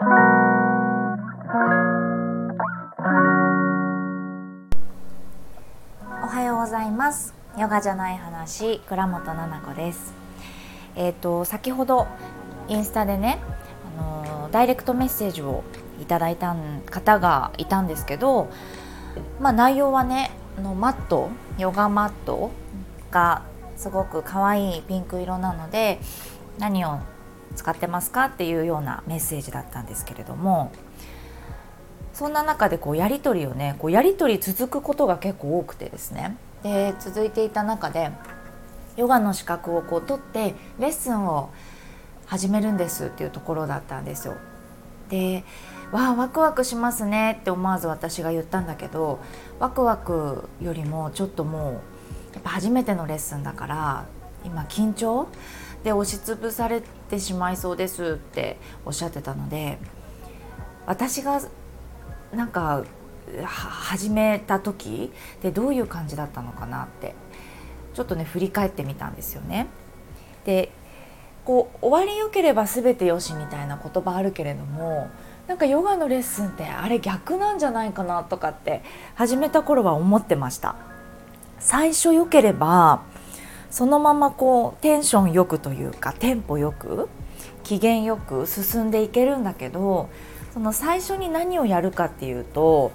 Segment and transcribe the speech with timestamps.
[0.00, 0.06] おは
[6.44, 7.34] ようございます。
[7.58, 10.14] ヨガじゃない話倉本々子です。
[10.94, 12.06] えっ、ー、と先ほど
[12.68, 13.40] インスタでね
[13.98, 15.64] あのダイレクトメッセージを
[16.00, 16.54] いただいた
[16.92, 18.48] 方がいたんですけど
[19.40, 21.28] まあ内容はねあのマット
[21.58, 22.52] ヨガマット
[23.10, 23.42] が
[23.76, 25.98] すごく可愛いピンク色なので
[26.60, 27.00] 何を
[27.56, 28.26] 使ってますか？
[28.26, 30.72] っていうようなメッセージだったんですけれども。
[32.14, 36.36] そんな中でこうやり取りをねこうやり取り続くことが結構多くてですね。
[36.64, 38.10] で続いていた中で
[38.96, 41.50] ヨガの資格をこう取ってレッスンを
[42.26, 44.34] 始めるんですっていうところだったんですよ。
[45.08, 45.44] で
[45.92, 49.20] わあワクワクしますねって思わず私が言ったんだけど
[49.60, 51.72] ワクワクよりもちょっともう
[52.34, 54.06] やっぱ初めてのレッスンだから
[54.44, 55.28] 今緊張？
[55.84, 59.78] で押しつぶされてしまいそうですっておっしゃってたので
[60.86, 61.40] 私が
[62.32, 62.84] なんか
[63.44, 67.14] 始めた時でどういう感じだったのかなって
[67.94, 69.66] ちょっとね振り返ってみたんですよね。
[70.44, 70.70] で
[71.44, 75.08] こう終わりよければ全てよしみたいな言葉あるけれども
[75.46, 78.82] なんかヨガのレッスンってあれ逆なんじゃないかなとかって
[79.14, 80.76] 始めた頃は思ってました。
[81.58, 83.02] 最初良ければ
[83.70, 87.08] そのままこうテンションよくというかテンポよく
[87.64, 90.08] 機嫌よく進んでいけるんだけど
[90.54, 92.92] その最初に何をやるかっていうと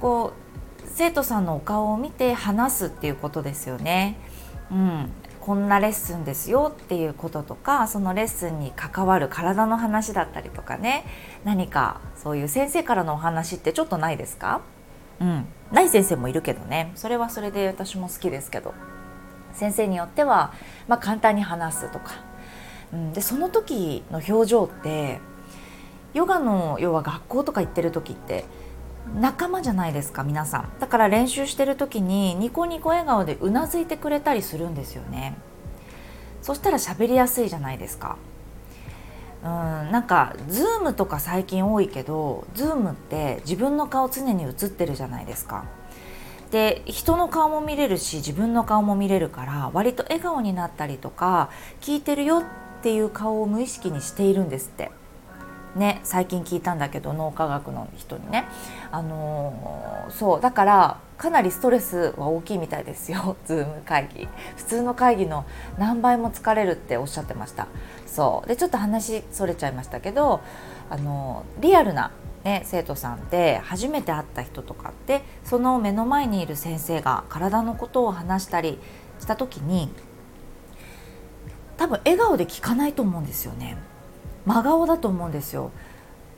[0.00, 4.16] こう生徒さんのお顔を見て話すっていうことですよね。
[4.70, 5.10] うん、
[5.40, 11.04] こんなレッスンですよっていうこととかそのレッスンに関わる体の話だったりとかね。
[11.44, 14.62] 何かそういう先生からのお話ってちょっとないですか？
[15.20, 16.92] うん、ない先生もいるけどね。
[16.96, 18.74] それはそれで私も好きですけど。
[19.54, 20.52] 先生によっては、
[20.88, 22.12] まあ、簡単に話すとか、
[22.92, 25.20] うん、でその時の表情って
[26.12, 28.44] ヨガの要は学校とか行ってる時って
[29.20, 30.72] 仲間じゃないですか皆さん。
[30.80, 35.36] だから練習してる時にニコニコ笑顔でうなずいてくれたりするんですよね。
[36.40, 38.16] そしたら喋りやすいじゃないですか。
[39.44, 39.50] うん
[39.90, 45.64] なんかズームとか最近多いけどズームって自分の顔常に映ってるじゃないですか。
[46.54, 51.50] で人の顔も見れるし自分の顔も見れるから割と笑顔になったりとか
[51.80, 52.44] 聞いてるよ
[52.78, 54.92] っていう顔を無意識にしているんですって。
[55.74, 58.44] ね最近聞いたんだけど脳科学の人にね。
[58.92, 63.34] あのー、そうだからかなりストレスは大きいみたいですよ。
[63.46, 64.28] ズーム会議。
[64.54, 65.44] 普通の会議の
[65.76, 67.66] 何倍も疲れるっておっしゃってました。
[68.06, 68.48] そう。
[68.48, 70.40] でちょっと話それちゃいましたけど
[70.88, 72.12] あのー、リアルな
[72.44, 78.78] ね、生徒さんで初めて会った人とかってその目の前にいる先生が体のことを話したり
[79.18, 79.88] した時に
[81.78, 83.78] 多分笑顔で聞かないと思うんですよね。
[84.44, 85.72] 真顔だと思うんですよ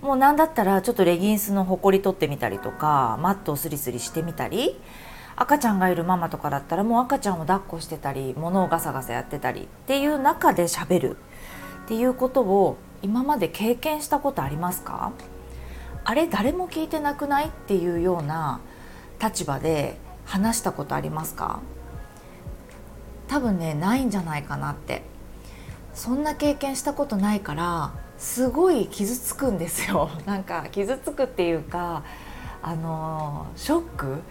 [0.00, 4.80] もう何だったらちょっとレギンスのほこり取ってみたりとかマットをスリスリしてみたり
[5.34, 11.16] 赤ちゃんがいるママとかだったらもう赤ちゃんを抱っこしてたり物をガサガサやってたりっていう中でしゃべる
[11.84, 15.10] っていうことを今まで経験したことありますか？
[16.08, 17.46] あれ誰も聞いてなくない？
[17.46, 18.60] っていうような
[19.20, 21.58] 立場で話したことありますか？
[23.26, 25.02] 多分ねないんじゃないかなって。
[25.94, 30.08] そんな経験したことないからすごい傷つくんですよ。
[30.26, 32.04] なんか傷つくっていうか
[32.62, 34.22] あのショック？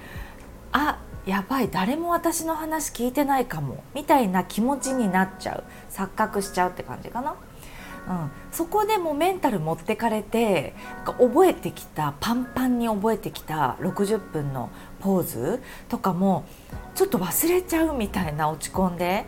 [0.71, 3.83] あやばい誰も私の話聞いてないかも。
[3.93, 5.63] みたいな気持ちになっちゃう。
[5.91, 7.35] 錯覚しちゃうって感じかな。
[8.07, 16.45] うん、そこでもメンタル持ってかれて覚えてきたパンパンに覚えてきた60分のポーズとかも
[16.93, 19.25] ちょっと忘れちゃうみたいな落ち込んで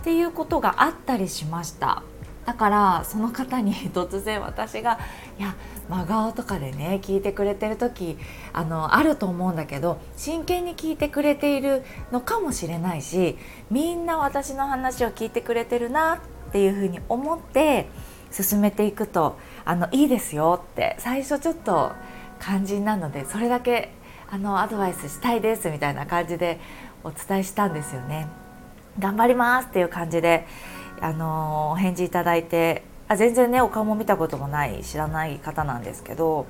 [0.00, 2.02] っていうことがあったりしました。
[2.46, 4.98] だからその方に 突然私が
[5.38, 5.54] 「いや
[5.88, 8.18] 真顔とかでね聞いてくれてる時
[8.52, 13.36] あのあると思うんだけど真剣に聞いてくれているのかもしれないし
[13.70, 17.88] みんな私の話を聞いてくれてるなっていうふうに思って
[18.30, 21.92] 進めていくとあのいいですよって最初ちょっと
[22.40, 23.92] 肝心なのでそれだけ
[24.30, 26.60] あのアドバイスしたいですみたいな感じで
[27.02, 28.28] お伝えしたんですよね。
[28.98, 30.46] 頑張りますっていう感じで、
[31.00, 36.46] あのお返事いただいてあ全然ねお顔も見たこともない知らない方なんですけど、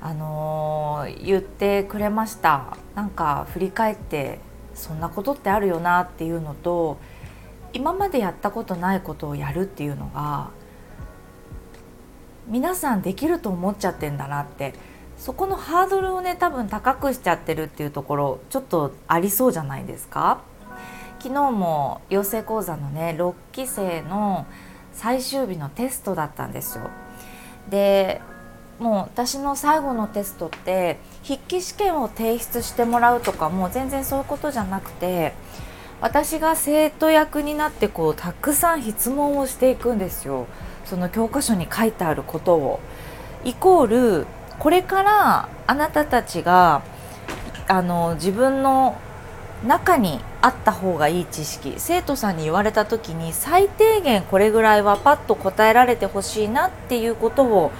[0.00, 4.40] あの言ってくれましたなんか振り返って
[4.74, 6.98] そんなことってあるよなっていうのと
[7.72, 10.50] 今までやったことないことをやるっていうのが
[12.46, 14.74] 皆さんできると思っちゃってんだなって。
[15.18, 20.40] そこのハードルをね多分高くしちゃってるっていうところちょっとありそうじゃないですか。
[21.20, 24.46] 昨日も養成講座のね6期生の
[24.92, 26.90] 最終日のテストだったんですよ。
[27.70, 28.20] で
[28.80, 35.34] もう私の最後のテストって筆記試験を提出してもらうとかもう全然そういうことじゃなくて
[36.00, 40.46] 私が生徒役になってこうたくさん質問をしていくんですよ。
[40.84, 42.80] その教科書に書いてあることを。
[43.44, 43.86] イコー
[44.20, 44.26] ル
[44.58, 46.82] これからあなたたちが
[47.66, 48.96] あの自分の
[49.66, 57.72] 中にあった方がいい知識生徒さんに言われた時に最低限これぐらいはパッと答えられてほしいなっていうことを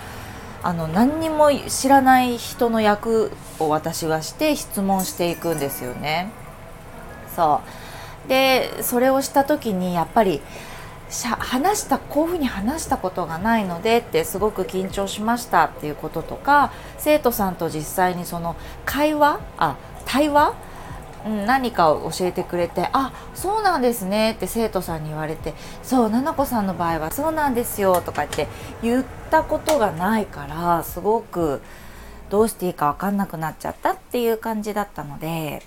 [0.63, 6.31] あの何にも知らない人の役を私はして質問していくんですよね。
[7.35, 7.61] そ
[8.27, 10.41] うでそれをした時にやっぱり
[11.39, 19.77] 話したこういうふうに話したことがないのでってすごく緊張しましたっていうこととか生徒さんと実際にその会話あ
[20.07, 20.55] 対話？
[21.25, 25.55] うん、何かを教えてくれて「あそうなんですね」って生徒さんに言われて
[25.85, 28.49] 「そう菜々子さんの場合はそうなんですよ」とかって
[28.83, 31.63] 言ったことがないからすごく
[32.29, 35.63] どうしていいか分かんなくなっちゃったっていう感じだったので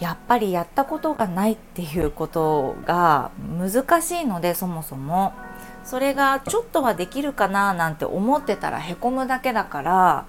[0.00, 5.34] やっぱりやったことがないっていうことが難しいのでそもそも
[5.84, 10.26] それがちょっとはできるかななんて思ってたらへこむだけだから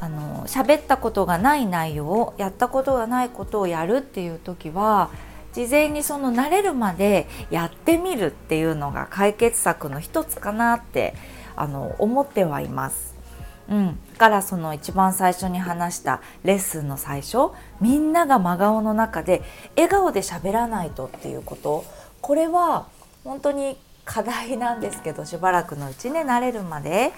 [0.00, 5.10] あの喋ったことがない内容やったことがないことをやるっていう時は
[5.52, 11.14] 事前にその慣れるまでやってみるっていうのが解決策の一つかなって
[11.54, 13.13] あの思ってはいます。
[13.68, 17.50] うん、からその一番最初に話したレッスンの最初
[17.80, 19.42] みんなが真顔の中で
[19.74, 21.84] 笑顔で喋らないとっていうこと。
[22.20, 22.86] これは
[23.24, 27.12] 本当に課題なんですけどしばらくのうちね慣れるまで。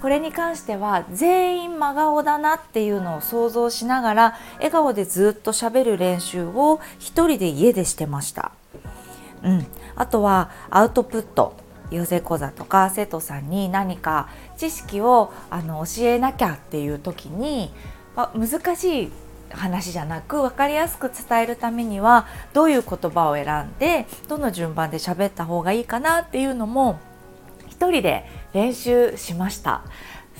[0.00, 8.52] これに関しては全員真顔だなっていうのを想像しながら笑顔でずっと喋る練習を一人で家でしてました。
[9.42, 9.66] うん、
[9.96, 11.54] あとはアウトプット。
[11.90, 17.72] 養成講座とか生徒さんに何か知識をあの教えなきゃっていう時に、
[18.16, 19.12] まあ難しい
[19.50, 27.00] 話じゃなく分かりやすく伝えるためにはどういう言葉を選んでどの順番で喋った方がいいかなっていうのも
[27.68, 29.82] 一人で練習しました。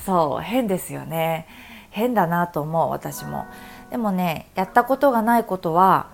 [0.05, 1.47] そう変ですよね。
[1.89, 3.45] 変だなと思う私も。
[3.89, 6.07] でもねやったことがないことは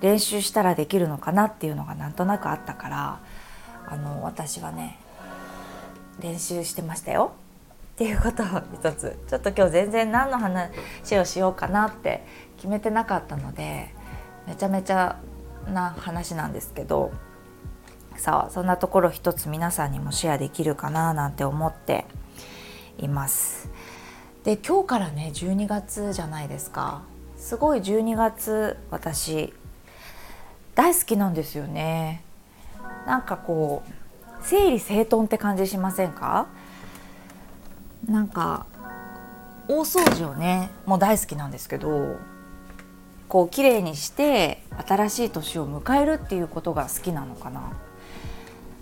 [0.00, 3.20] 練習したらできるのかなっていうのがなんとなくあったから
[3.90, 4.98] あの私はね
[6.20, 7.32] 練習してましたよ。
[7.94, 9.18] っていうことを一つ。
[9.28, 12.24] ちょっと今日全然何の話をしようかなって
[12.56, 13.92] 決めてなかったので
[14.46, 15.16] めちゃめちゃ
[15.66, 17.12] な話なんですけど
[18.16, 22.04] さあそんなところ一つ皆さんにもシェアできるかななんて思って
[22.98, 23.70] います。
[24.44, 27.02] で今日からね12月じゃないですか。
[27.36, 29.52] すごい12月私
[30.74, 32.22] 大好きなんですよね。
[33.08, 36.46] なんかこう整理整頓って感じしませんか？
[38.06, 38.66] なんか
[39.66, 42.16] 大掃除をねもう大好きなんですけど
[43.28, 47.72] こう綺麗にして新しい年を迎えるっていうことが好きなのかな。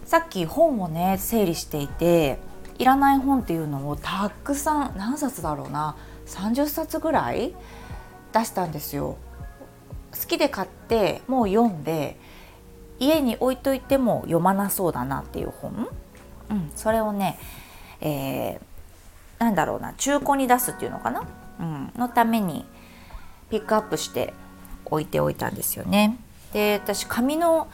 [0.04, 2.38] さっき本をね整理していて
[2.78, 5.96] いらない本っていうのをたくさん何冊だろうな
[6.26, 7.54] 30冊ぐらい
[8.32, 9.18] 出したんですよ。
[10.12, 12.18] 好きで買ってもう読んで
[12.98, 15.88] 家に置いといても読まなそうだなっていう本、
[16.50, 17.38] うん、それをね、
[18.00, 18.60] えー、
[19.38, 21.26] なんだろうな中古に出すっていうのかな、
[21.60, 22.64] うん、のために
[23.50, 24.34] ピックアップして
[24.84, 26.18] 置いておいたんですよね。
[26.52, 27.68] で私紙の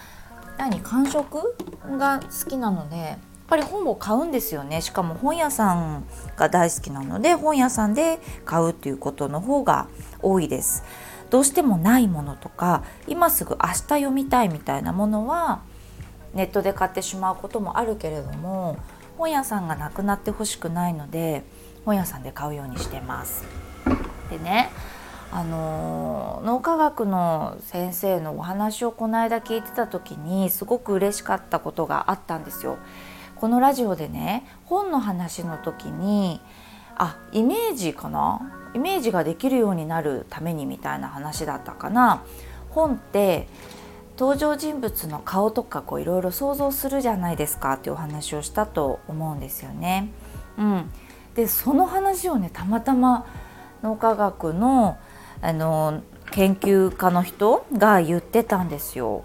[0.58, 1.56] 何感触
[1.98, 6.04] が好きなのでやっぱり本を買うんですよねしかも本屋さん
[6.36, 9.88] が大好きなので本屋さんで買うっていうことの方が
[10.22, 10.84] 多いです。
[11.32, 15.62] どうしてもないものとか今すぐ明日読みたいみたいなものは
[16.34, 18.76] ネットで買ってしまうこともあるけれども
[19.16, 21.42] 本屋さんがなくなってほしくないので
[21.86, 23.46] 本屋さんで買うようにしてます。
[24.28, 24.68] でね
[25.30, 32.76] あの脳科学の先生のお話をこの間聞いてた時にすごく嬉しかったことがあったんですよ。
[33.36, 36.42] このラジオでね本の話の時に
[36.96, 38.52] あイメージかな？
[38.74, 42.24] イメージができるようになるためにみたいな話だったかな
[42.70, 43.46] 本って
[44.18, 50.10] 登場人物の顔とかいろいろ想像するじゃないですかっていうお話をしたと思うんですよね。
[50.58, 50.90] うん、
[51.34, 53.26] でその話をねたまたま
[53.82, 54.96] 脳科学の
[55.40, 59.24] あの研究家の人が言ってたんですよ。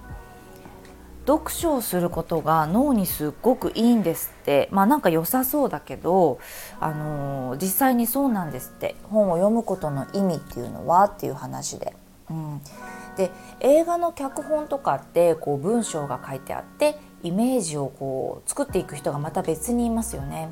[1.26, 6.40] 読書をすることが脳にすっごくいいんですてまあなんか良さそうだけど、
[6.80, 11.94] あのー、実際にそうなんですって本を読むことの意味っていうのはっていう話で。
[12.30, 12.62] うん、
[13.16, 20.50] で映画の脚本とかってこう文章が書いてあってイメージをこう作っていく人がまた別にいますよね。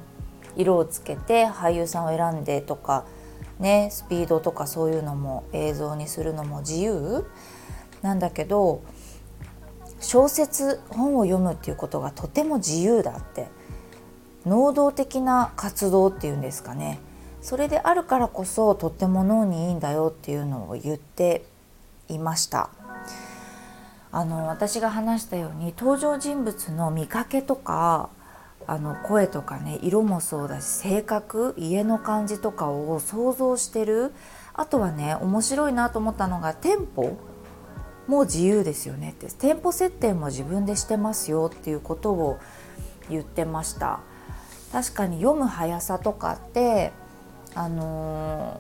[0.56, 3.06] 色をつけて俳優さんを選んでとか
[3.60, 7.26] ねスピードとかそういうのも映像にするのも自由
[8.02, 8.82] なんだけど
[10.00, 13.48] 小説本を読むっていうことがとても自由だって
[14.46, 17.00] 能動的な活動っていうんですかね。
[17.42, 21.46] それであるからこそとっても脳にいいんだよっていうのを言って
[22.10, 22.70] いました。
[24.12, 28.10] あの私が話したように登場人物の見かけとか
[28.66, 34.14] あの声とかね色もそうだし性格家の感じとかを想像してる
[34.54, 37.18] あとはね面白いなと思ったのがテンポ
[38.08, 39.28] も自由ですよねって。
[39.28, 42.40] テンポ設定も自分でしてますよっていうことを
[43.10, 44.00] 言ってました。
[44.76, 46.92] 確かに読む速さとかって
[47.54, 48.60] あの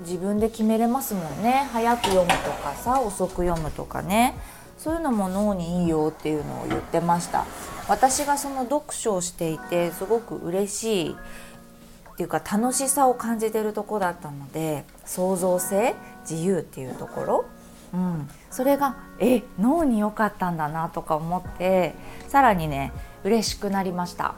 [0.00, 1.66] ー、自分で決めれますもんね。
[1.72, 4.34] 早く読むとかさ遅く読むとかね。
[4.76, 7.46] そういうのも脳にいいよっていうのを言ってました。
[7.88, 15.94] 私がその読書をしていてすごく嬉しいっていうか楽しさを感じてるとこだったので創造性
[16.28, 17.44] 自由っていうところ、
[17.94, 21.94] うん、それがえ脳に良かったんだなとか思って
[22.28, 24.34] さらにね嬉しくなりました。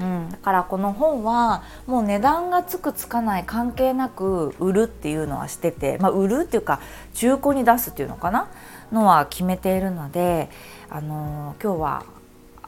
[0.00, 6.80] うん、だからこの本はもう値段がつくつかない関係なく売るっていうのはしてて、まあ、売るっていうか
[7.14, 8.48] 中古に出すっていうのかな？
[8.92, 10.50] のは決めているので、
[10.90, 12.04] あのー、今日は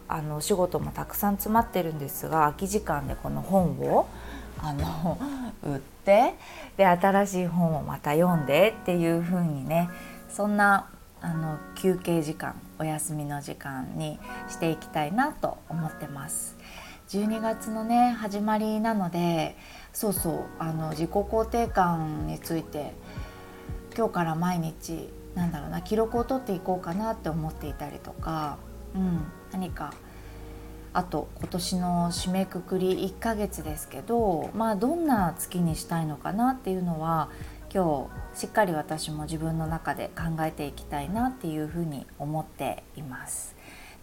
[0.08, 4.08] あのお仕事もたくさん詰まってるんですが空き時間でこの本を
[4.62, 5.18] あの
[5.62, 6.34] 売って
[6.76, 9.90] で新しい本をまた読んでっていう風にね
[10.28, 10.88] そんな
[11.20, 14.18] あの休憩時間お休みの時間に
[14.48, 16.56] していきたいなと思ってます。
[17.08, 19.56] 12月のね始まりなので
[19.92, 22.94] そうそうあの自己肯定感について
[23.96, 28.58] 今日から毎日なんだろうな記録を取っていこうかなって思っていたりとか、
[28.94, 29.94] うん、何か
[30.92, 37.30] あと今年の締めくくり1ヶ月ですけどまあどんな月にしたいのかなっていうのは
[37.72, 43.55] 今日しっかり私も自分の中で考えていきたいなっていうふうに思っています。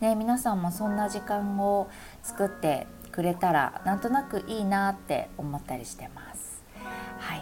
[0.04, 1.90] ね、皆さんもそんな時間を
[2.24, 6.62] 作ってくれたらなんとなくいいなって思ったりしてます。
[7.20, 7.42] はい、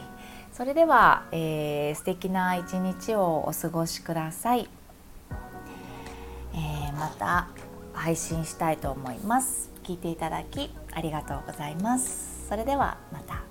[0.53, 4.69] それでは、えー、素敵な一日をお過ごしください。
[6.53, 7.47] えー、また
[7.93, 13.50] 配信したいと思います聞いていただきありがとうございますそれではまた